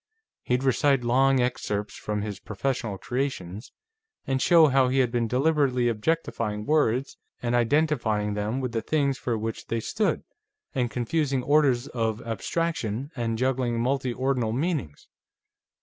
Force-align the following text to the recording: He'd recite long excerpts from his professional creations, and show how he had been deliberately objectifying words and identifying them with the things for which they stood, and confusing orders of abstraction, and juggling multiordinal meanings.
He'd 0.41 0.63
recite 0.63 1.03
long 1.03 1.39
excerpts 1.39 1.93
from 1.93 2.23
his 2.23 2.39
professional 2.39 2.97
creations, 2.97 3.71
and 4.25 4.41
show 4.41 4.65
how 4.65 4.87
he 4.87 4.97
had 4.97 5.11
been 5.11 5.27
deliberately 5.27 5.89
objectifying 5.89 6.65
words 6.65 7.17
and 7.39 7.53
identifying 7.53 8.33
them 8.33 8.61
with 8.61 8.71
the 8.71 8.81
things 8.81 9.19
for 9.19 9.37
which 9.37 9.67
they 9.67 9.79
stood, 9.79 10.23
and 10.73 10.89
confusing 10.89 11.43
orders 11.43 11.85
of 11.89 12.19
abstraction, 12.23 13.11
and 13.15 13.37
juggling 13.37 13.79
multiordinal 13.79 14.53
meanings. 14.55 15.07